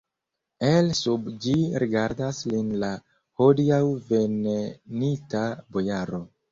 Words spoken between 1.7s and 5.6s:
rigardas lin la hodiaŭ venenita